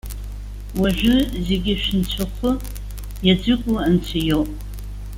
[0.79, 1.15] Уажәы,
[1.47, 2.51] зегьы шәынцәахәы,
[3.27, 4.49] иаӡәыку Анцәа иоуп.